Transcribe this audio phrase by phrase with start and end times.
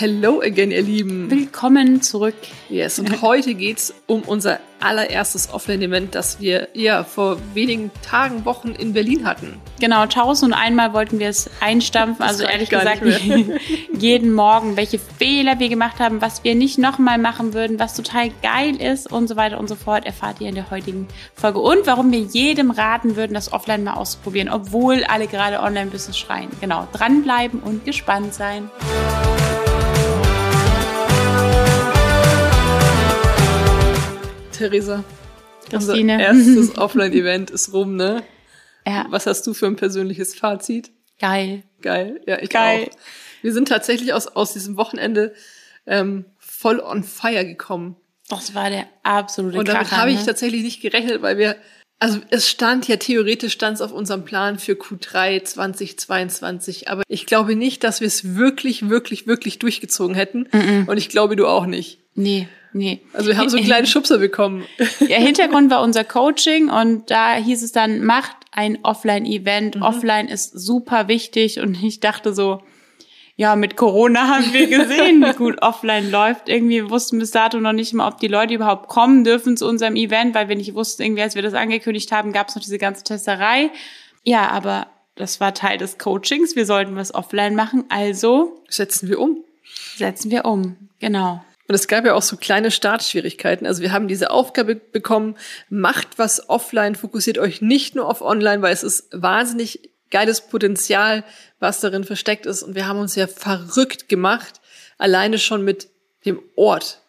[0.00, 1.28] Hello again, ihr Lieben.
[1.28, 2.36] Willkommen zurück.
[2.68, 8.68] Yes, und heute geht's um unser allererstes Offline-Event, das wir ja vor wenigen Tagen, Wochen
[8.68, 9.60] in Berlin hatten.
[9.80, 12.18] Genau, tausend und einmal wollten wir es einstampfen.
[12.20, 13.02] Das also ehrlich gesagt,
[13.92, 18.30] jeden Morgen, welche Fehler wir gemacht haben, was wir nicht nochmal machen würden, was total
[18.40, 21.58] geil ist und so weiter und so fort, erfahrt ihr in der heutigen Folge.
[21.58, 26.50] Und warum wir jedem raten würden, das offline mal auszuprobieren, obwohl alle gerade Online-Business schreien.
[26.60, 28.70] Genau, dranbleiben und gespannt sein.
[34.58, 35.04] Theresa,
[35.70, 36.14] Christine.
[36.14, 38.22] unser erstes Offline-Event ist rum, ne?
[38.86, 40.90] Ja, Was hast du für ein persönliches Fazit?
[41.20, 41.62] geil.
[41.80, 42.88] Geil, ja, ich Geil.
[42.90, 42.98] auch.
[43.42, 45.32] Wir sind tatsächlich aus, aus diesem Wochenende
[45.86, 47.94] ähm, voll on fire gekommen.
[48.28, 50.26] Das war der absolute Und damit habe ich ne?
[50.26, 51.56] tatsächlich nicht gerechnet, weil wir,
[52.00, 57.26] also es stand ja theoretisch stand es auf unserem Plan für Q3 2022, aber ich
[57.26, 60.48] glaube nicht, dass wir es wirklich, wirklich, wirklich durchgezogen hätten.
[60.88, 62.00] Und ich glaube, du auch nicht.
[62.14, 63.00] Nee, nee.
[63.12, 64.64] Also wir haben so einen kleinen Schubser bekommen.
[65.00, 69.80] Der Hintergrund war unser Coaching und da hieß es dann, macht ein Offline-Event.
[69.82, 72.62] Offline ist super wichtig und ich dachte so,
[73.38, 76.48] ja, mit Corona haben wir gesehen, wie gut offline läuft.
[76.48, 79.94] Irgendwie wussten bis dato noch nicht mal, ob die Leute überhaupt kommen dürfen zu unserem
[79.94, 82.78] Event, weil wir nicht wussten, irgendwie, als wir das angekündigt haben, gab es noch diese
[82.78, 83.70] ganze Testerei.
[84.24, 86.56] Ja, aber das war Teil des Coachings.
[86.56, 89.44] Wir sollten was offline machen, also Setzen wir um.
[89.96, 90.76] setzen wir um.
[90.98, 91.40] Genau.
[91.68, 93.66] Und es gab ja auch so kleine Startschwierigkeiten.
[93.66, 95.36] Also wir haben diese Aufgabe bekommen,
[95.68, 101.24] macht was offline, fokussiert euch nicht nur auf online, weil es ist wahnsinnig geiles Potenzial,
[101.60, 102.62] was darin versteckt ist.
[102.62, 104.62] Und wir haben uns ja verrückt gemacht,
[104.96, 105.88] alleine schon mit
[106.24, 107.02] dem Ort.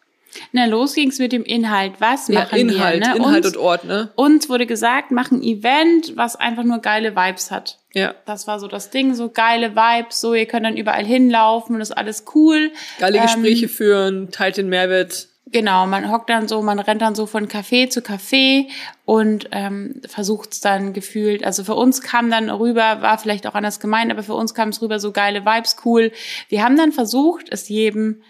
[0.52, 1.94] Na, los ging's mit dem Inhalt.
[1.98, 3.08] Was Ja, machen Inhalt, wir?
[3.08, 3.16] Ne?
[3.16, 4.10] Inhalt Uns- und Ort, ne?
[4.14, 7.78] Uns wurde gesagt, mach ein Event, was einfach nur geile Vibes hat.
[7.92, 8.14] Ja.
[8.26, 11.80] Das war so das Ding, so geile Vibes, so ihr könnt dann überall hinlaufen und
[11.80, 12.70] ist alles cool.
[12.98, 15.26] Geile Ähm, Gespräche führen, teilt den Mehrwert.
[15.52, 18.68] Genau, man hockt dann so, man rennt dann so von Café zu Café
[19.04, 21.42] und ähm, versucht es dann gefühlt.
[21.44, 24.68] Also für uns kam dann rüber, war vielleicht auch anders gemeint, aber für uns kam
[24.68, 26.12] es rüber so geile Vibes, cool.
[26.48, 28.22] Wir haben dann versucht, es jedem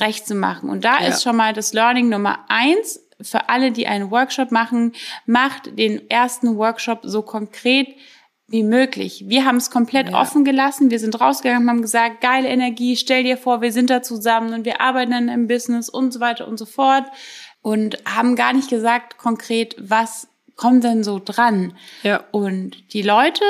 [0.00, 0.70] recht zu machen.
[0.70, 1.08] Und da Ja.
[1.08, 4.92] ist schon mal das Learning Nummer eins für alle, die einen Workshop machen,
[5.26, 7.88] macht den ersten Workshop so konkret
[8.50, 9.24] wie möglich.
[9.26, 10.20] Wir haben es komplett Ja.
[10.20, 10.90] offen gelassen.
[10.90, 14.54] Wir sind rausgegangen und haben gesagt, geile Energie, stell dir vor, wir sind da zusammen
[14.54, 17.04] und wir arbeiten dann im Business und so weiter und so fort.
[17.60, 21.76] Und haben gar nicht gesagt konkret, was kommt denn so dran.
[22.02, 22.24] Ja.
[22.30, 23.44] Und die Leute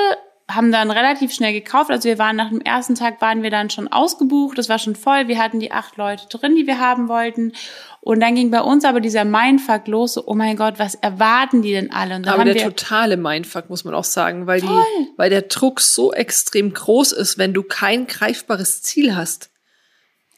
[0.50, 1.90] haben dann relativ schnell gekauft.
[1.90, 4.56] Also wir waren nach dem ersten Tag waren wir dann schon ausgebucht.
[4.56, 5.28] Das war schon voll.
[5.28, 7.52] Wir hatten die acht Leute drin, die wir haben wollten.
[8.00, 10.14] Und dann ging bei uns aber dieser Mindfuck los.
[10.14, 12.22] So, oh mein Gott, was erwarten die denn alle?
[12.26, 14.68] Aber der totale Mindfuck, muss man auch sagen, weil die,
[15.16, 19.50] weil der Druck so extrem groß ist, wenn du kein greifbares Ziel hast.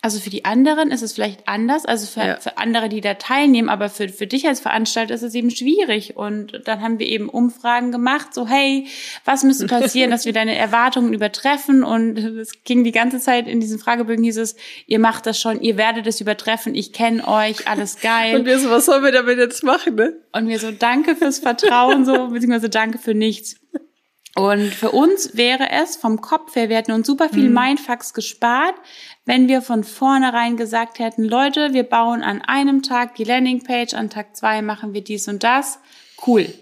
[0.03, 2.37] Also für die anderen ist es vielleicht anders, also für, Ja.
[2.37, 6.17] für andere, die da teilnehmen, aber für, für dich als Veranstalter ist es eben schwierig.
[6.17, 8.87] Und dann haben wir eben Umfragen gemacht, so hey,
[9.27, 11.85] was müsste passieren, dass wir deine Erwartungen übertreffen?
[11.85, 14.57] Und es ging die ganze Zeit in diesen Fragebögen hieß es,
[14.87, 18.37] ihr macht das schon, ihr werdet es übertreffen, ich kenne euch, alles geil.
[18.37, 20.15] Und wir so, was sollen wir damit jetzt machen, ne?
[20.33, 23.60] Und wir so, danke fürs Vertrauen, so, beziehungsweise danke für nichts.
[24.37, 28.75] Und für uns wäre es vom Kopf her, wir hätten uns super viel Mindfucks gespart,
[29.25, 34.09] wenn wir von vornherein gesagt hätten, Leute, wir bauen an einem Tag die Landingpage, an
[34.09, 35.81] Tag zwei machen wir dies und das.
[36.25, 36.53] Cool.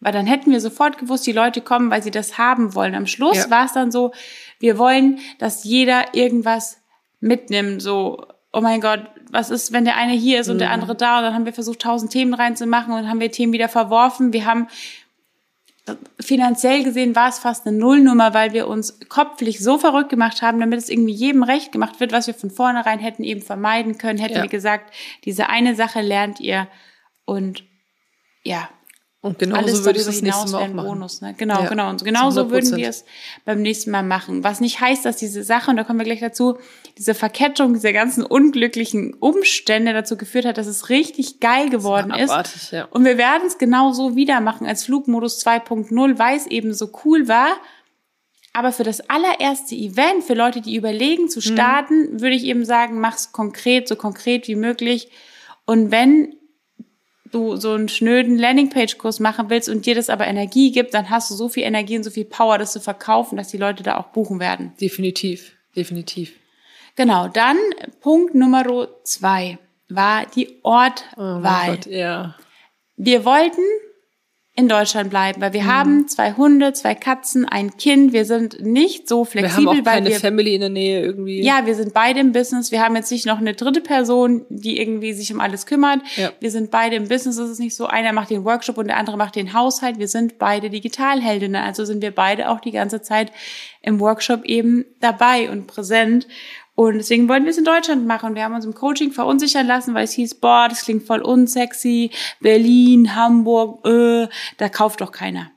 [0.00, 2.94] Weil dann hätten wir sofort gewusst, die Leute kommen, weil sie das haben wollen.
[2.94, 3.50] Am Schluss Ja.
[3.50, 4.12] war es dann so,
[4.58, 6.78] wir wollen, dass jeder irgendwas
[7.20, 10.96] mitnimmt, so, oh mein Gott, was ist, wenn der eine hier ist und der andere
[10.96, 11.18] da?
[11.18, 14.32] Und dann haben wir versucht, tausend Themen reinzumachen und dann haben wir Themen wieder verworfen.
[14.32, 14.68] Wir haben
[16.18, 20.60] finanziell gesehen war es fast eine Nullnummer, weil wir uns kopflich so verrückt gemacht haben,
[20.60, 24.18] damit es irgendwie jedem recht gemacht wird, was wir von vornherein hätten eben vermeiden können.
[24.18, 24.42] Hätten Ja.
[24.42, 26.68] wir gesagt, diese eine Sache lernt ihr
[27.24, 27.64] und
[28.42, 28.68] ja,
[29.22, 30.88] Und genau alles so würde ich das nächste Mal auch machen.
[30.88, 31.20] Bonus.
[31.20, 31.34] Ne?
[31.36, 31.90] Genau, Ja, genau.
[31.90, 32.76] Und zu genau so würden 100%.
[32.76, 33.04] wir es
[33.44, 34.44] beim nächsten Mal machen.
[34.44, 36.56] Was nicht heißt, dass diese Sache, und da kommen wir gleich dazu,
[36.96, 42.30] diese Verkettung dieser ganzen unglücklichen Umstände dazu geführt hat, dass es richtig geil geworden ist.
[42.30, 42.86] Abartig, ja.
[42.86, 46.90] Und wir werden es genau so wieder machen als Flugmodus 2.0, weil es eben so
[47.04, 47.50] cool war.
[48.54, 53.00] Aber für das allererste Event, für Leute, die überlegen zu starten, würde ich eben sagen,
[53.00, 55.10] mach's konkret, so konkret wie möglich.
[55.66, 56.34] Und wenn
[57.30, 61.30] du so einen schnöden Landingpage-Kurs machen willst und dir das aber Energie gibt, dann hast
[61.30, 63.96] du so viel Energie und so viel Power, das zu verkaufen, dass die Leute da
[63.96, 64.72] auch buchen werden.
[64.80, 66.32] Definitiv, definitiv.
[66.96, 67.56] Genau, dann
[68.00, 71.76] Punkt Nummer zwei war die Oh Ortwahl.
[71.76, 72.36] Gott, ja.
[72.96, 73.62] Wir wollten
[74.56, 75.66] in Deutschland bleiben, weil wir mhm.
[75.66, 78.12] haben zwei Hunde, zwei Katzen, ein Kind.
[78.12, 81.42] Wir sind nicht so flexibel, wir haben auch keine wir Family in der Nähe irgendwie.
[81.42, 82.72] Ja, wir sind beide im Business.
[82.72, 86.00] Wir haben jetzt nicht noch eine dritte Person, die irgendwie sich um alles kümmert.
[86.16, 86.32] Ja.
[86.40, 87.38] Wir sind beide im Business.
[87.38, 89.98] Es ist nicht so, einer macht den Workshop und der andere macht den Haushalt.
[89.98, 91.62] Wir sind beide Digitalheldinnen.
[91.62, 93.32] Also sind wir beide auch die ganze Zeit
[93.82, 96.26] im Workshop eben dabei und präsent.
[96.74, 98.34] Und deswegen wollten wir es in Deutschland machen.
[98.34, 102.10] Wir haben uns im Coaching verunsichern lassen, weil es hieß, boah, das klingt voll unsexy.
[102.40, 105.50] Berlin, Hamburg, äh, da kauft doch keiner.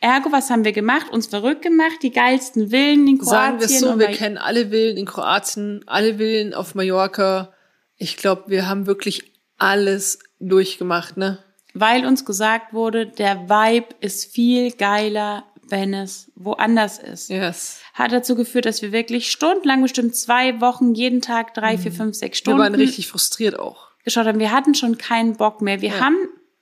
[0.00, 1.10] Ergo, was haben wir gemacht?
[1.10, 3.30] Uns verrückt gemacht, die geilsten Villen in Kroatien.
[3.30, 7.52] Sagen wir es so, wir kennen alle Villen in Kroatien, alle Villen auf Mallorca.
[7.96, 11.38] Ich glaube, wir haben wirklich alles durchgemacht, ne?
[11.74, 17.30] Weil uns gesagt wurde, der Vibe ist viel geiler, wenn es woanders ist.
[17.30, 17.80] Yes.
[17.94, 21.80] Hat dazu geführt, dass wir wirklich stundenlang, bestimmt zwei Wochen, jeden Tag drei, mhm.
[21.80, 22.58] vier, fünf, sechs Stunden.
[22.58, 23.88] Wir waren richtig frustriert auch.
[24.04, 24.38] Geschaut haben.
[24.38, 25.80] Wir hatten schon keinen Bock mehr.
[25.80, 26.00] Wir ja.
[26.00, 26.16] haben,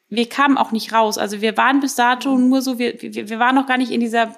[0.08, 1.18] wir kamen auch nicht raus.
[1.18, 2.48] Also wir waren bis dato mhm.
[2.48, 4.34] nur so, wir, wir, wir waren noch gar nicht in dieser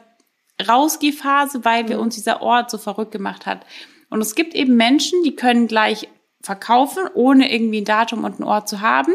[0.67, 1.89] Rausgehphase, weil mhm.
[1.89, 3.65] wir uns dieser Ort so verrückt gemacht hat.
[4.11, 6.09] Und es gibt eben Menschen, die können gleich
[6.43, 9.13] verkaufen, ohne irgendwie ein Datum und einen Ort zu haben.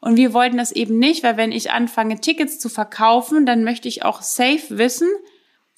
[0.00, 3.88] Und wir wollten das eben nicht, weil wenn ich anfange, Tickets zu verkaufen, dann möchte
[3.88, 5.08] ich auch safe wissen,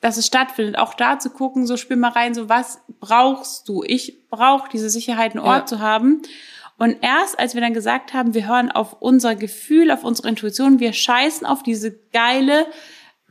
[0.01, 0.79] dass es stattfindet.
[0.79, 3.83] Auch da zu gucken, so spiel mal rein, so was brauchst du?
[3.85, 5.77] Ich brauche diese Sicherheit, einen Ort ja.
[5.77, 6.23] zu haben.
[6.79, 10.79] Und erst als wir dann gesagt haben, wir hören auf unser Gefühl, auf unsere Intuition,
[10.79, 12.67] wir scheißen auf diese geile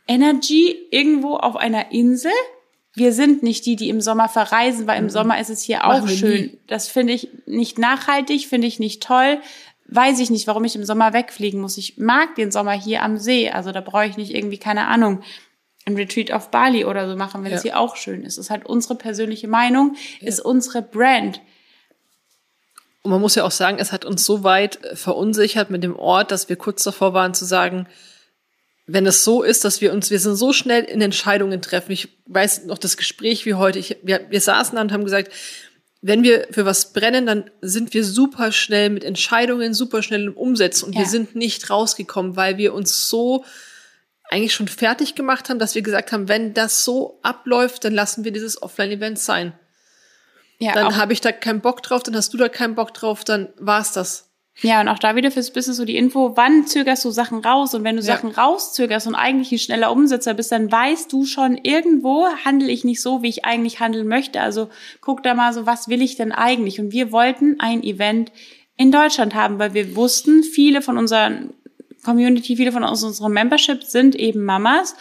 [0.06, 2.31] Energy irgendwo auf einer Insel.
[2.94, 5.10] Wir sind nicht die, die im Sommer verreisen, weil im mhm.
[5.12, 6.42] Sommer ist es hier auch schön.
[6.42, 6.60] Nie.
[6.68, 9.39] Das finde ich nicht nachhaltig, finde ich nicht toll
[9.88, 11.78] weiß ich nicht, warum ich im Sommer wegfliegen muss.
[11.78, 13.50] Ich mag den Sommer hier am See.
[13.50, 15.22] Also da brauche ich nicht irgendwie, keine Ahnung,
[15.86, 17.57] ein Retreat auf Bali oder so machen, wenn ja.
[17.57, 18.34] es hier auch schön ist.
[18.34, 20.28] Es ist halt unsere persönliche Meinung, ja.
[20.28, 21.42] ist unsere Brand.
[23.04, 26.31] Und man muss ja auch sagen, es hat uns so weit verunsichert mit dem Ort,
[26.31, 27.88] dass wir kurz davor waren zu sagen,
[28.86, 31.92] wenn es so ist, dass wir uns, wir sind so schnell in Entscheidungen treffen.
[31.92, 33.80] Ich weiß noch das Gespräch wie heute.
[33.80, 35.31] Ich, wir, wir saßen da und haben gesagt,
[36.02, 40.38] wenn wir für was brennen, dann sind wir super schnell mit Entscheidungen, super schnell im
[40.38, 41.00] Umsetzen und ja.
[41.00, 43.44] wir sind nicht rausgekommen, weil wir uns so
[44.30, 48.24] eigentlich schon fertig gemacht haben, dass wir gesagt haben, wenn das so abläuft, dann lassen
[48.24, 49.54] wir dieses Offline-Event sein.
[50.60, 53.24] Ja, dann habe ich da keinen Bock drauf, dann hast du da keinen Bock drauf,
[53.24, 54.26] dann war's das.
[54.62, 57.75] Ja, und auch da wieder fürs Business so die Info, wann zögerst du Sachen raus?
[57.75, 58.15] Und wenn du ja.
[58.15, 62.83] Sachen rauszögerst und eigentlich ein schneller Umsetzer bist, dann weißt du schon, irgendwo handle ich
[62.83, 64.42] nicht so, wie ich eigentlich handeln möchte.
[64.42, 64.69] Also
[65.00, 66.80] guck da mal so, was will ich denn eigentlich?
[66.80, 68.31] Und wir wollten ein Event
[68.77, 71.53] in Deutschland haben, weil wir wussten, viele von unseren
[72.03, 74.95] Community, viele von uns, unseren Memberships sind eben Mamas.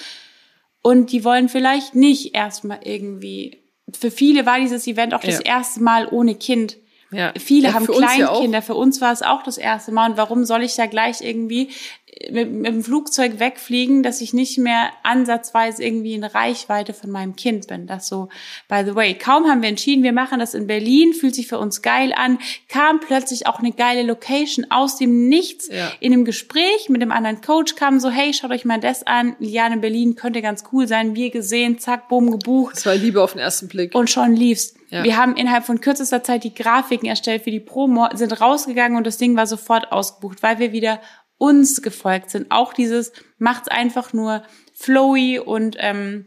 [0.82, 3.62] Und die wollen vielleicht nicht erstmal irgendwie,
[3.98, 5.30] für viele war dieses Event auch ja.
[5.30, 6.76] das erste Mal ohne Kind.
[7.12, 7.32] Ja.
[7.38, 8.58] Viele ja, haben Kleinkinder.
[8.58, 10.10] Ja für uns war es auch das erste Mal.
[10.10, 11.70] Und warum soll ich da gleich irgendwie
[12.30, 17.36] mit, mit dem Flugzeug wegfliegen, dass ich nicht mehr ansatzweise irgendwie in Reichweite von meinem
[17.36, 17.86] Kind bin.
[17.86, 18.28] Das so,
[18.68, 19.14] by the way.
[19.14, 22.38] Kaum haben wir entschieden, wir machen das in Berlin, fühlt sich für uns geil an,
[22.68, 25.68] kam plötzlich auch eine geile Location aus dem Nichts.
[25.68, 25.92] Ja.
[26.00, 29.36] In einem Gespräch mit dem anderen Coach kam so, hey, schaut euch mal das an.
[29.38, 31.14] Liane Berlin könnte ganz cool sein.
[31.14, 32.76] Wir gesehen, zack, bumm, gebucht.
[32.76, 33.94] Das war Liebe auf den ersten Blick.
[33.94, 34.75] Und schon lief's.
[34.90, 35.04] Ja.
[35.04, 39.06] Wir haben innerhalb von kürzester Zeit die Grafiken erstellt für die Promo, sind rausgegangen und
[39.06, 41.00] das Ding war sofort ausgebucht, weil wir wieder
[41.38, 42.50] uns gefolgt sind.
[42.50, 44.42] Auch dieses macht's einfach nur
[44.74, 46.26] flowy und ähm,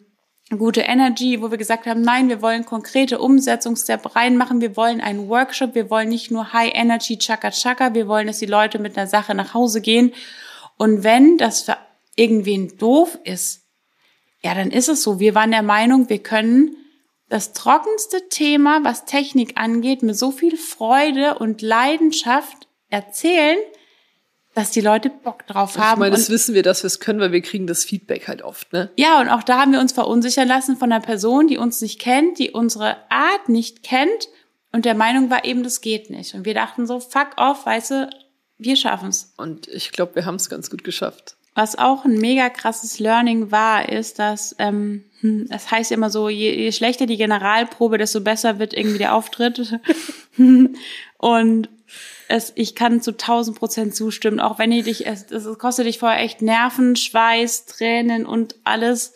[0.57, 5.29] gute Energy, wo wir gesagt haben, nein, wir wollen konkrete Umsetzungsstep reinmachen, wir wollen einen
[5.29, 8.97] Workshop, wir wollen nicht nur High Energy Chaka Chaka, wir wollen, dass die Leute mit
[8.97, 10.11] einer Sache nach Hause gehen.
[10.77, 11.77] Und wenn das für
[12.15, 13.61] irgendwen doof ist,
[14.41, 15.19] ja, dann ist es so.
[15.19, 16.75] Wir waren der Meinung, wir können
[17.29, 23.57] das trockenste Thema, was Technik angeht, mit so viel Freude und Leidenschaft erzählen,
[24.55, 25.93] dass die Leute Bock drauf haben.
[25.93, 28.41] Ich meine, das wissen wir, dass wir es können, weil wir kriegen das Feedback halt
[28.41, 28.89] oft, ne?
[28.97, 31.99] Ja, und auch da haben wir uns verunsichern lassen von einer Person, die uns nicht
[31.99, 34.29] kennt, die unsere Art nicht kennt
[34.71, 36.33] und der Meinung war eben, das geht nicht.
[36.33, 38.09] Und wir dachten so, fuck off, weißt du,
[38.57, 39.33] wir schaffen's.
[39.37, 41.37] Und ich glaube, wir haben es ganz gut geschafft.
[41.59, 46.29] Was auch ein mega krasses Learning war, ist, dass ähm, hm, das heißt immer so,
[46.29, 49.77] je, je schlechter die Generalprobe, desto besser wird irgendwie der Auftritt.
[51.17, 51.69] und
[52.29, 55.99] es, ich kann zu 1000 Prozent zustimmen, auch wenn ich dich, es, es kostet dich
[55.99, 59.13] vorher echt Nerven, Schweiß, Tränen und alles.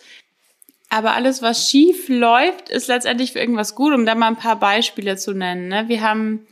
[0.89, 4.59] Aber alles, was schief läuft, ist letztendlich für irgendwas gut, um da mal ein paar
[4.59, 5.69] Beispiele zu nennen.
[5.69, 5.87] Ne?
[5.87, 6.45] Wir haben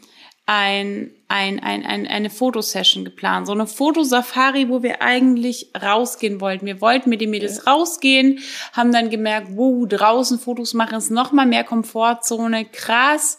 [0.46, 6.66] ein, ein, ein, ein, eine Fotosession geplant, so eine Fotosafari, wo wir eigentlich rausgehen wollten.
[6.66, 7.72] Wir wollten mit den Mädels ja.
[7.72, 8.40] rausgehen,
[8.74, 13.38] haben dann gemerkt, wow, draußen Fotos machen ist noch mal mehr Komfortzone, krass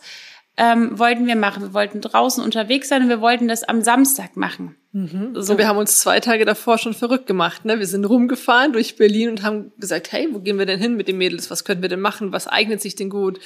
[0.57, 1.63] ähm, wollten wir machen.
[1.63, 4.77] Wir wollten draußen unterwegs sein und wir wollten das am Samstag machen.
[4.93, 5.33] Mhm.
[5.35, 5.57] So.
[5.57, 7.65] wir haben uns zwei Tage davor schon verrückt gemacht.
[7.65, 7.79] Ne?
[7.79, 11.09] Wir sind rumgefahren durch Berlin und haben gesagt, hey, wo gehen wir denn hin mit
[11.09, 11.51] den Mädels?
[11.51, 12.33] Was können wir denn machen?
[12.33, 13.41] Was eignet sich denn gut?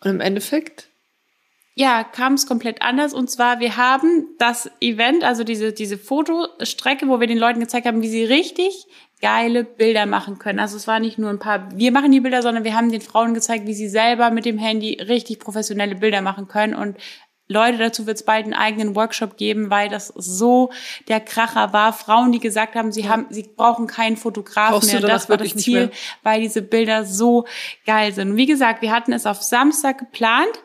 [0.00, 0.88] Und im Endeffekt
[1.78, 3.14] ja, kam es komplett anders.
[3.14, 7.86] Und zwar, wir haben das Event, also diese, diese Fotostrecke, wo wir den Leuten gezeigt
[7.86, 8.88] haben, wie sie richtig
[9.22, 10.58] geile Bilder machen können.
[10.58, 13.00] Also es war nicht nur ein paar, wir machen die Bilder, sondern wir haben den
[13.00, 16.74] Frauen gezeigt, wie sie selber mit dem Handy richtig professionelle Bilder machen können.
[16.74, 16.96] Und
[17.46, 20.70] Leute, dazu wird es bald einen eigenen Workshop geben, weil das so
[21.06, 21.92] der Kracher war.
[21.92, 25.00] Frauen, die gesagt haben, sie haben, sie brauchen keinen Fotograf mehr.
[25.00, 25.92] Das war das Ziel,
[26.24, 27.46] weil diese Bilder so
[27.86, 28.32] geil sind.
[28.32, 30.58] Und wie gesagt, wir hatten es auf Samstag geplant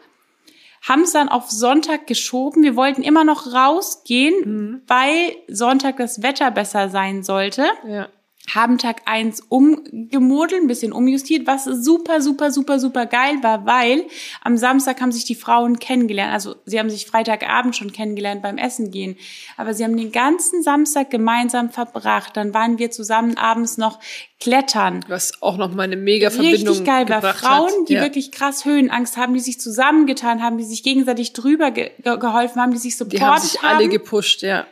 [0.87, 2.63] haben es dann auf Sonntag geschoben.
[2.63, 4.81] Wir wollten immer noch rausgehen, mhm.
[4.87, 7.65] weil Sonntag das Wetter besser sein sollte.
[7.87, 8.09] Ja
[8.51, 14.05] haben Tag eins umgemodelt, ein bisschen umjustiert, was super, super, super, super geil war, weil
[14.41, 16.33] am Samstag haben sich die Frauen kennengelernt.
[16.33, 19.15] Also sie haben sich Freitagabend schon kennengelernt beim Essen gehen.
[19.55, 22.35] Aber sie haben den ganzen Samstag gemeinsam verbracht.
[22.35, 23.99] Dann waren wir zusammen abends noch
[24.41, 25.05] klettern.
[25.07, 27.21] Was auch noch mal eine mega Verbindung Richtig geil war.
[27.33, 27.89] Frauen, hat.
[27.89, 28.01] die ja.
[28.01, 32.71] wirklich krass Höhenangst haben, die sich zusammengetan haben, die sich gegenseitig drüber ge geholfen haben,
[32.71, 33.29] die sich supportet haben.
[33.29, 34.67] Die haben sich alle gepusht, ja.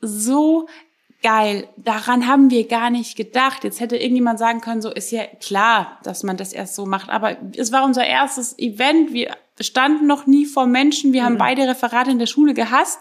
[0.00, 0.68] So
[1.26, 3.64] geil, daran haben wir gar nicht gedacht.
[3.64, 7.10] Jetzt hätte irgendjemand sagen können, so ist ja klar, dass man das erst so macht.
[7.10, 9.12] Aber es war unser erstes Event.
[9.12, 11.12] Wir standen noch nie vor Menschen.
[11.12, 11.26] Wir mhm.
[11.26, 13.00] haben beide Referate in der Schule gehasst.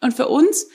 [0.00, 0.66] Und für uns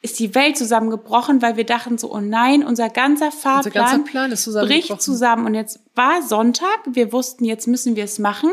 [0.00, 4.32] ist die Welt zusammengebrochen, weil wir dachten so, oh nein, unser ganzer Fahrplan unser Plan
[4.32, 5.44] ist bricht zusammen.
[5.44, 6.80] Und jetzt war Sonntag.
[6.86, 8.50] Wir wussten, jetzt müssen wir es machen.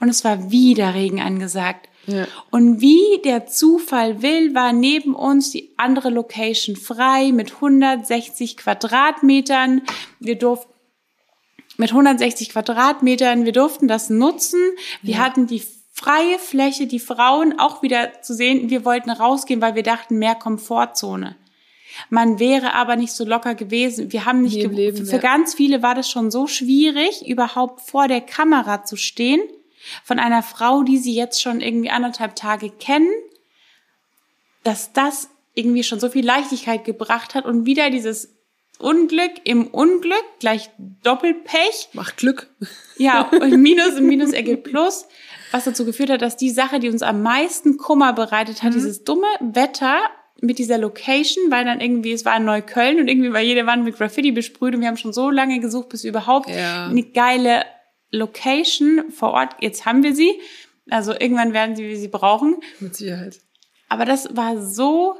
[0.00, 1.88] Und es war wieder Regen angesagt.
[2.06, 2.26] Ja.
[2.50, 9.82] Und wie der Zufall will, war neben uns die andere Location frei mit 160 Quadratmetern.
[10.20, 10.72] Wir durften
[11.78, 14.60] mit 160 Quadratmetern, wir durften das nutzen.
[15.02, 15.20] Wir ja.
[15.20, 18.70] hatten die freie Fläche, die Frauen auch wieder zu sehen.
[18.70, 21.36] Wir wollten rausgehen, weil wir dachten, mehr Komfortzone.
[22.10, 24.12] Man wäre aber nicht so locker gewesen.
[24.12, 25.22] Wir haben nicht, Leben, für ja.
[25.22, 29.40] ganz viele war das schon so schwierig, überhaupt vor der Kamera zu stehen
[30.04, 33.10] von einer Frau, die sie jetzt schon irgendwie anderthalb Tage kennen,
[34.62, 38.36] dass das irgendwie schon so viel Leichtigkeit gebracht hat und wieder dieses
[38.78, 40.70] Unglück im Unglück, gleich
[41.02, 41.88] Doppelpech.
[41.94, 42.50] Macht Glück.
[42.98, 45.06] Ja, und Minus im Minus ergibt Plus,
[45.50, 48.74] was dazu geführt hat, dass die Sache, die uns am meisten Kummer bereitet hat, mhm.
[48.74, 49.98] dieses dumme Wetter
[50.42, 53.84] mit dieser Location, weil dann irgendwie, es war in Neukölln und irgendwie war jede Wand
[53.84, 56.86] mit Graffiti besprüht und wir haben schon so lange gesucht, bis wir überhaupt ja.
[56.86, 57.64] eine geile
[58.16, 60.32] Location vor Ort, jetzt haben wir sie.
[60.90, 62.56] Also irgendwann werden sie, wie sie brauchen.
[62.80, 63.40] Mit Sicherheit.
[63.88, 65.16] Aber das war so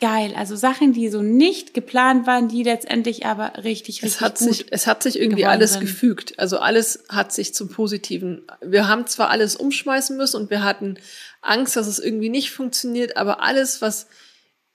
[0.00, 0.32] geil.
[0.36, 4.48] Also Sachen, die so nicht geplant waren, die letztendlich aber richtig, richtig es hat gut
[4.48, 5.80] sich, Es hat sich irgendwie alles sind.
[5.80, 6.38] gefügt.
[6.38, 8.46] Also alles hat sich zum Positiven.
[8.62, 10.98] Wir haben zwar alles umschmeißen müssen und wir hatten
[11.42, 14.06] Angst, dass es irgendwie nicht funktioniert, aber alles, was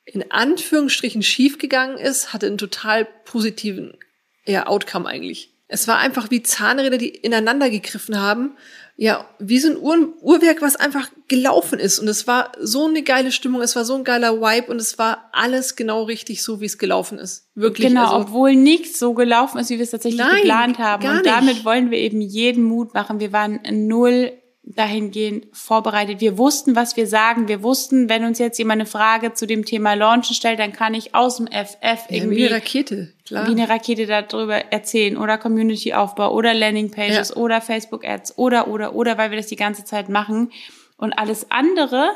[0.06, 3.98] in Anführungsstrichen schiefgegangen ist, hatte einen total positiven
[4.46, 5.53] ja, Outcome eigentlich.
[5.68, 8.56] Es war einfach wie Zahnräder, die ineinander gegriffen haben.
[8.96, 11.98] Ja, wie so ein Uhr Uhrwerk, was einfach gelaufen ist.
[11.98, 15.00] Und es war so eine geile Stimmung, es war so ein geiler Vibe und es
[15.00, 17.50] war alles genau richtig so, wie es gelaufen ist.
[17.56, 17.88] Wirklich.
[17.88, 21.08] Genau, also, obwohl nichts so gelaufen ist, wie wir es tatsächlich nein, geplant haben.
[21.08, 23.20] Und damit wollen wir eben jeden Mut machen.
[23.20, 24.32] Wir waren null
[24.66, 26.22] dahingehend vorbereitet.
[26.22, 27.50] Wir wussten, was wir sagen.
[27.50, 30.94] Wir wussten, wenn uns jetzt jemand eine Frage zu dem Thema Launchen stellt, dann kann
[30.94, 33.48] ich aus dem FF irgendwie ja, wie eine Rakete, klar.
[33.48, 37.36] wie eine Rakete darüber erzählen oder Community-Aufbau oder Landing-Pages ja.
[37.36, 40.52] oder Facebook-Ads oder, oder, oder, weil wir das die ganze Zeit machen.
[40.98, 42.12] Und alles andere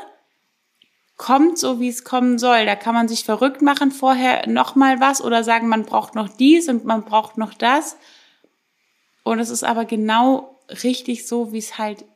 [1.18, 2.64] kommt so, wie es kommen soll.
[2.64, 6.28] Da kann man sich verrückt machen, vorher noch mal was oder sagen, man braucht noch
[6.28, 7.98] dies und man braucht noch das.
[9.22, 12.06] Und es ist aber genau richtig so, wie es halt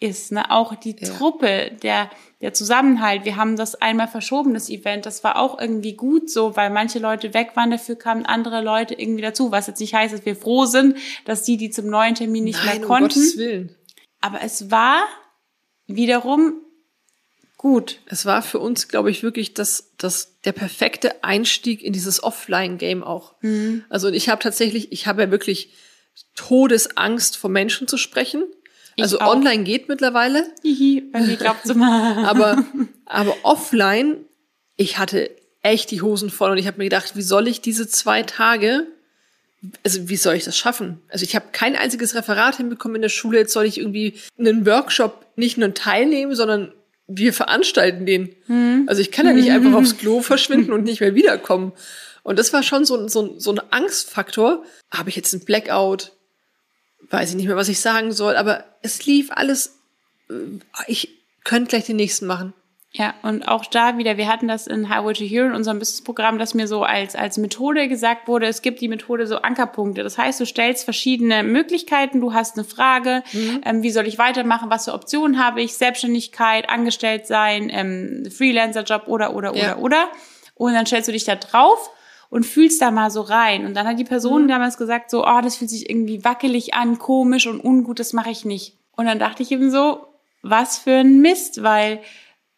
[0.00, 0.32] ist.
[0.32, 0.50] Ne?
[0.50, 1.08] Auch die ja.
[1.08, 2.10] Truppe, der,
[2.40, 3.24] der Zusammenhalt.
[3.24, 5.06] Wir haben das einmal verschoben, das Event.
[5.06, 8.94] Das war auch irgendwie gut so, weil manche Leute weg waren, dafür kamen andere Leute
[8.94, 9.52] irgendwie dazu.
[9.52, 12.64] Was jetzt nicht heißt, dass wir froh sind, dass die, die zum neuen Termin nicht
[12.64, 13.04] Nein, mehr konnten.
[13.04, 13.74] Um Gottes Willen.
[14.20, 15.04] Aber es war
[15.86, 16.60] wiederum
[17.56, 18.00] gut.
[18.06, 23.02] Es war für uns, glaube ich, wirklich das, das, der perfekte Einstieg in dieses Offline-Game
[23.02, 23.34] auch.
[23.40, 23.84] Mhm.
[23.88, 25.72] Also ich habe tatsächlich, ich habe ja wirklich
[26.34, 28.44] Todesangst, vor Menschen zu sprechen.
[29.00, 29.34] Also auch.
[29.34, 30.46] online geht mittlerweile.
[30.62, 32.16] Hihi, bei mir glaubt's immer.
[32.28, 32.64] aber,
[33.04, 34.24] aber offline,
[34.76, 35.30] ich hatte
[35.62, 38.86] echt die Hosen voll und ich habe mir gedacht, wie soll ich diese zwei Tage,
[39.84, 41.00] also wie soll ich das schaffen?
[41.08, 44.64] Also ich habe kein einziges Referat hinbekommen in der Schule, jetzt soll ich irgendwie einen
[44.64, 46.72] Workshop nicht nur teilnehmen, sondern
[47.08, 48.34] wir veranstalten den.
[48.46, 48.84] Hm.
[48.86, 51.72] Also ich kann ja nicht einfach aufs Klo verschwinden und nicht mehr wiederkommen.
[52.22, 54.64] Und das war schon so, so, so ein Angstfaktor.
[54.92, 56.12] Habe ich jetzt einen Blackout?
[57.10, 59.78] Weiß ich nicht mehr, was ich sagen soll, aber es lief alles
[60.30, 60.34] äh,
[60.86, 61.10] ich
[61.44, 62.52] könnte gleich den nächsten machen.
[62.92, 66.38] Ja, und auch da wieder, wir hatten das in Highway to Hero in unserem Businessprogramm,
[66.38, 70.02] dass mir so als, als Methode gesagt wurde, es gibt die Methode so Ankerpunkte.
[70.02, 73.60] Das heißt, du stellst verschiedene Möglichkeiten, du hast eine Frage, mhm.
[73.66, 79.02] ähm, wie soll ich weitermachen, was für Optionen habe ich, Selbstständigkeit, angestellt sein, ähm, Freelancer-Job
[79.08, 79.76] oder, oder, ja.
[79.76, 80.08] oder, oder.
[80.54, 81.90] Und dann stellst du dich da drauf
[82.30, 83.66] und fühlst da mal so rein.
[83.66, 84.48] Und dann hat die Person mhm.
[84.48, 88.30] damals gesagt so, oh, das fühlt sich irgendwie wackelig an, komisch und ungut, das mache
[88.30, 88.76] ich nicht.
[88.92, 90.06] Und dann dachte ich eben so,
[90.42, 92.00] was für ein Mist, weil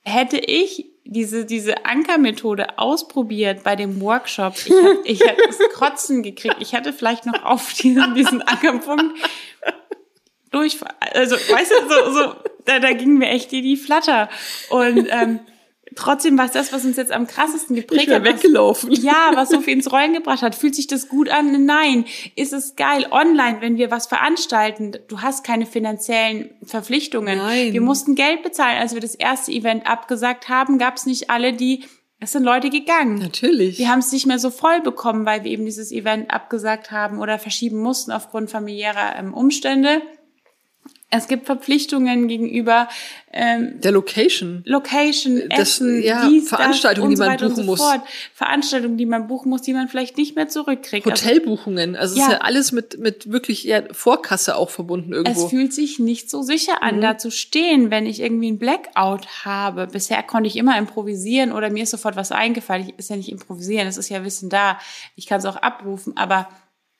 [0.04, 6.22] hätte ich diese, diese Ankermethode ausprobiert bei dem Workshop, ich, hab, ich hätte das Kotzen
[6.22, 6.56] gekriegt.
[6.60, 9.18] Ich hätte vielleicht noch auf diesen, diesen Ankerpunkt
[10.50, 10.78] durch,
[11.14, 12.34] also, weißt du, so, so,
[12.64, 14.28] da, da ging mir echt die, die Flatter.
[14.70, 15.40] Und, ähm,
[15.94, 18.24] trotzdem war es das, was uns jetzt am krassesten geprägt ich hat.
[18.24, 18.90] weggelaufen.
[18.90, 20.54] Was, ja, was so viel ins Rollen gebracht hat.
[20.54, 21.64] Fühlt sich das gut an?
[21.64, 22.04] Nein.
[22.36, 23.06] Ist es geil?
[23.10, 27.38] Online, wenn wir was veranstalten, du hast keine finanziellen Verpflichtungen.
[27.38, 27.72] Nein.
[27.72, 28.78] Wir mussten Geld bezahlen.
[28.78, 31.84] Als wir das erste Event abgesagt haben, gab es nicht alle, die
[32.20, 33.18] es sind Leute gegangen.
[33.18, 33.78] Natürlich.
[33.78, 37.20] Wir haben es nicht mehr so voll bekommen, weil wir eben dieses Event abgesagt haben
[37.20, 40.02] oder verschieben mussten aufgrund familiärer ähm, Umstände.
[41.10, 42.86] Es gibt Verpflichtungen gegenüber
[43.32, 44.62] ähm, der Location.
[44.66, 47.82] Location, das, Essen, ja, dies, Veranstaltungen, die man buchen so muss.
[48.34, 51.10] Veranstaltungen, die man buchen muss, die man vielleicht nicht mehr zurückkriegt.
[51.10, 52.22] Also Hotelbuchungen, also ja.
[52.22, 55.44] es ist ja alles mit mit wirklich ja, Vorkasse auch verbunden irgendwo.
[55.44, 57.00] Es fühlt sich nicht so sicher an, mhm.
[57.00, 59.86] da zu stehen, wenn ich irgendwie ein Blackout habe.
[59.86, 62.86] Bisher konnte ich immer improvisieren oder mir ist sofort was eingefallen.
[62.86, 64.78] Ich ist ja nicht improvisieren, es ist ja Wissen da.
[65.16, 66.48] Ich kann es auch abrufen, aber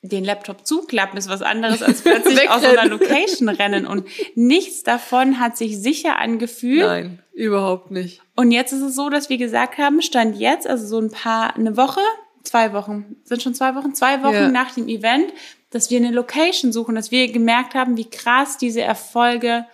[0.02, 5.40] den Laptop zuklappen ist was anderes als plötzlich aus einer Location rennen und nichts davon
[5.40, 6.86] hat sich sicher angefühlt.
[6.86, 8.22] Nein, überhaupt nicht.
[8.36, 11.56] Und jetzt ist es so, dass wir gesagt haben, stand jetzt, also so ein paar,
[11.56, 12.00] eine Woche,
[12.44, 14.48] zwei Wochen, sind schon zwei Wochen, zwei Wochen ja.
[14.48, 15.32] nach dem Event,
[15.70, 19.66] dass wir eine Location suchen, dass wir gemerkt haben, wie krass diese Erfolge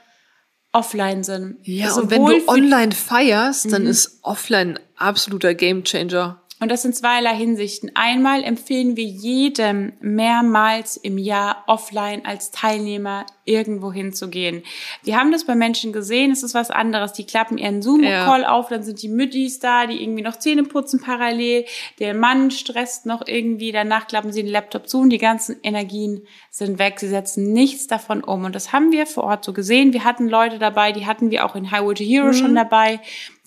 [0.72, 1.58] offline sind.
[1.62, 3.88] Ja, Sowohl und wenn du online feierst, dann mhm.
[3.88, 6.42] ist offline ein absoluter Gamechanger.
[6.64, 7.90] Und das in zweierlei Hinsichten.
[7.92, 14.62] Einmal empfehlen wir jedem mehrmals im Jahr offline als Teilnehmer irgendwo hinzugehen.
[15.02, 17.12] Wir haben das bei Menschen gesehen, es ist was anderes.
[17.12, 18.48] Die klappen ihren Zoom-Call ja.
[18.48, 21.66] auf, dann sind die Müttis da, die irgendwie noch Zähne putzen parallel.
[21.98, 26.26] Der Mann stresst noch irgendwie, danach klappen sie den Laptop zu und die ganzen Energien
[26.48, 26.98] sind weg.
[26.98, 28.44] Sie setzen nichts davon um.
[28.44, 29.92] Und das haben wir vor Ort so gesehen.
[29.92, 32.32] Wir hatten Leute dabei, die hatten wir auch in Highway to Hero mhm.
[32.32, 33.00] schon dabei.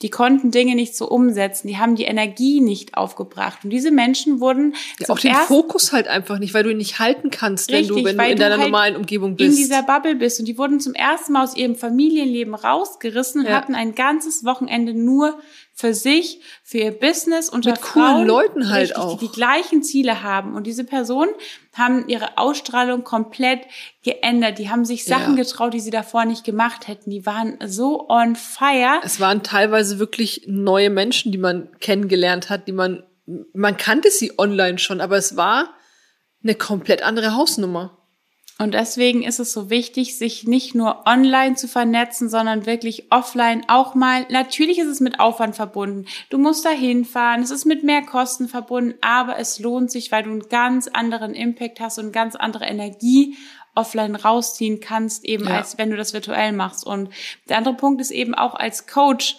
[0.03, 3.63] Die konnten Dinge nicht so umsetzen, die haben die Energie nicht aufgebracht.
[3.63, 6.99] Und diese Menschen wurden ja, auch den Fokus halt einfach nicht, weil du ihn nicht
[6.99, 9.49] halten kannst, richtig, wenn du, wenn du in deiner halt normalen Umgebung bist.
[9.49, 10.39] In dieser Bubble bist.
[10.39, 13.55] Und die wurden zum ersten Mal aus ihrem Familienleben rausgerissen und ja.
[13.55, 15.39] hatten ein ganzes Wochenende nur
[15.79, 19.31] für sich, für ihr Business und mit coolen Frauen, Leuten halt richtig, auch, die die
[19.31, 20.55] gleichen Ziele haben.
[20.55, 21.29] Und diese Personen
[21.73, 23.61] haben ihre Ausstrahlung komplett
[24.03, 24.57] geändert.
[24.57, 25.43] Die haben sich Sachen ja.
[25.43, 27.11] getraut, die sie davor nicht gemacht hätten.
[27.11, 29.01] Die waren so on fire.
[29.03, 33.03] Es waren teilweise wirklich neue Menschen, die man kennengelernt hat, die man
[33.53, 35.73] man kannte sie online schon, aber es war
[36.43, 37.97] eine komplett andere Hausnummer.
[38.59, 43.63] Und deswegen ist es so wichtig, sich nicht nur online zu vernetzen, sondern wirklich offline
[43.67, 44.25] auch mal.
[44.31, 46.05] Natürlich ist es mit Aufwand verbunden.
[46.31, 47.43] Du musst da hinfahren.
[47.43, 51.35] Es ist mit mehr Kosten verbunden, aber es lohnt sich, weil du einen ganz anderen
[51.35, 53.37] Impact hast und ganz andere Energie
[53.75, 55.57] offline rausziehen kannst, eben ja.
[55.57, 56.83] als wenn du das virtuell machst.
[56.83, 57.09] Und
[57.47, 59.37] der andere Punkt ist eben auch als Coach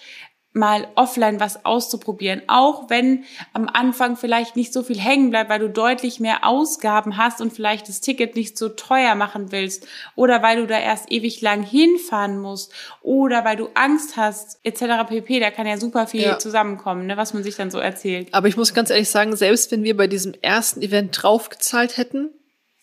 [0.52, 5.60] mal offline was auszuprobieren, auch wenn am Anfang vielleicht nicht so viel hängen bleibt, weil
[5.60, 10.42] du deutlich mehr Ausgaben hast und vielleicht das Ticket nicht so teuer machen willst oder
[10.42, 15.08] weil du da erst ewig lang hinfahren musst oder weil du Angst hast etc.
[15.08, 15.38] pp.
[15.38, 16.38] Da kann ja super viel ja.
[16.38, 18.32] zusammenkommen, ne, was man sich dann so erzählt.
[18.32, 22.30] Aber ich muss ganz ehrlich sagen, selbst wenn wir bei diesem ersten Event draufgezahlt hätten,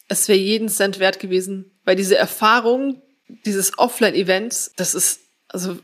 [0.07, 5.79] es wäre jeden Cent wert gewesen, weil diese Erfahrung dieses Offline-Events, das ist also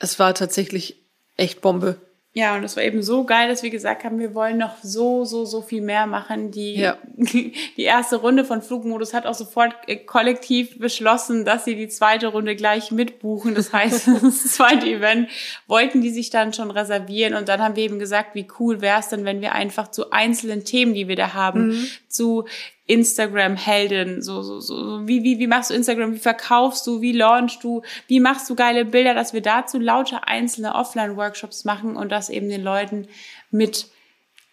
[0.00, 0.99] es war tatsächlich
[1.40, 2.00] echt Bombe.
[2.32, 5.24] Ja, und es war eben so geil, dass wir gesagt haben, wir wollen noch so,
[5.24, 6.52] so, so viel mehr machen.
[6.52, 6.96] Die, ja.
[7.16, 12.28] die erste Runde von Flugmodus hat auch sofort äh, kollektiv beschlossen, dass sie die zweite
[12.28, 13.56] Runde gleich mitbuchen.
[13.56, 15.28] Das heißt, das zweite Event
[15.66, 17.34] wollten die sich dann schon reservieren.
[17.34, 20.12] Und dann haben wir eben gesagt, wie cool wäre es denn, wenn wir einfach zu
[20.12, 21.88] einzelnen Themen, die wir da haben, mhm.
[22.10, 22.46] Zu
[22.86, 27.62] Instagram-Heldin, so, so, so, wie, wie, wie machst du Instagram, wie verkaufst du, wie launchst
[27.62, 32.28] du, wie machst du geile Bilder, dass wir dazu lauter einzelne Offline-Workshops machen und das
[32.28, 33.06] eben den Leuten
[33.50, 33.86] mit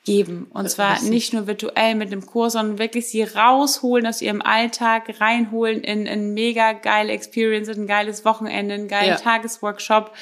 [0.07, 0.47] geben.
[0.51, 5.19] Und zwar nicht nur virtuell mit dem Kurs, sondern wirklich sie rausholen aus ihrem Alltag,
[5.19, 9.15] reinholen in ein mega geile Experience, ein geiles Wochenende, einen geilen ja.
[9.17, 10.13] Tagesworkshop.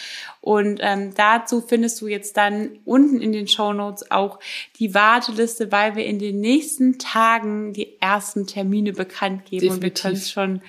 [0.41, 4.39] Und ähm, dazu findest du jetzt dann unten in den Show Notes auch
[4.79, 9.67] die Warteliste, weil wir in den nächsten Tagen die ersten Termine bekannt geben.
[9.67, 9.75] Definitiv.
[9.75, 10.61] Und wir können es schon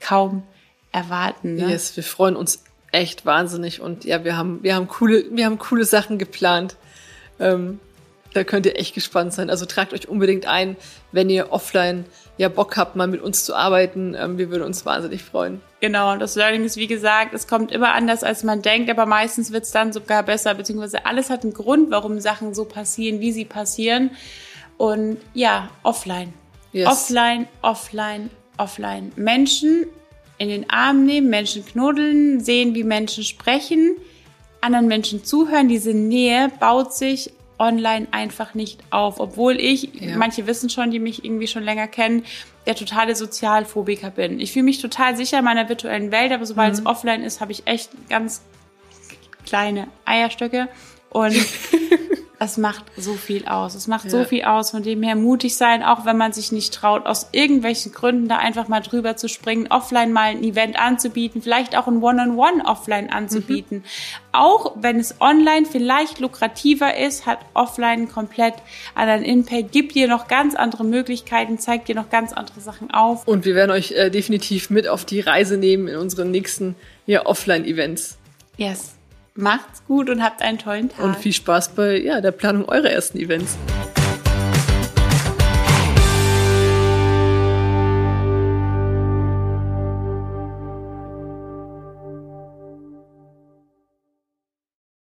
[0.00, 0.42] kaum
[0.90, 1.54] erwarten.
[1.54, 1.70] Ne?
[1.70, 3.80] Yes, wir freuen uns echt wahnsinnig.
[3.80, 6.74] Und ja, wir haben, wir haben coole, wir haben coole Sachen geplant.
[7.38, 7.78] Ähm,
[8.34, 9.48] da könnt ihr echt gespannt sein.
[9.48, 10.76] Also tragt euch unbedingt ein,
[11.12, 12.04] wenn ihr offline
[12.36, 14.14] ja Bock habt, mal mit uns zu arbeiten.
[14.18, 15.60] Ähm, wir würden uns wahnsinnig freuen.
[15.80, 19.52] Genau, das Learning ist, wie gesagt, es kommt immer anders, als man denkt, aber meistens
[19.52, 23.32] wird es dann sogar besser, beziehungsweise alles hat einen Grund, warum Sachen so passieren, wie
[23.32, 24.10] sie passieren.
[24.76, 26.32] Und ja, offline.
[26.72, 26.88] Yes.
[26.88, 29.12] Offline, offline, offline.
[29.14, 29.86] Menschen
[30.38, 33.96] in den Arm nehmen, Menschen knuddeln, sehen, wie Menschen sprechen,
[34.60, 35.68] anderen Menschen zuhören.
[35.68, 37.30] Diese Nähe baut sich
[37.64, 39.18] online einfach nicht auf.
[39.18, 40.16] Obwohl ich, ja.
[40.16, 42.24] manche wissen schon, die mich irgendwie schon länger kennen,
[42.66, 44.38] der totale Sozialphobiker bin.
[44.40, 46.78] Ich fühle mich total sicher in meiner virtuellen Welt, aber sobald mhm.
[46.80, 48.42] es offline ist, habe ich echt ganz
[49.46, 50.68] kleine Eierstöcke.
[51.10, 51.34] Und
[52.38, 53.74] es macht so viel aus.
[53.74, 54.10] Es macht ja.
[54.10, 57.28] so viel aus, von dem her mutig sein, auch wenn man sich nicht traut, aus
[57.32, 61.86] irgendwelchen Gründen da einfach mal drüber zu springen, offline mal ein Event anzubieten, vielleicht auch
[61.86, 63.78] ein One-on-One -on -One offline anzubieten.
[63.78, 63.82] Mhm.
[64.32, 68.54] Auch wenn es online vielleicht lukrativer ist, hat offline komplett
[68.94, 73.26] anderen Impact, gibt dir noch ganz andere Möglichkeiten, zeigt dir noch ganz andere Sachen auf.
[73.28, 76.74] Und wir werden euch äh, definitiv mit auf die Reise nehmen in unseren nächsten
[77.06, 78.18] ja, Offline-Events.
[78.56, 78.94] Yes.
[79.36, 81.04] Macht's gut und habt einen tollen Tag.
[81.04, 83.56] Und viel Spaß bei ja, der Planung eurer ersten Events.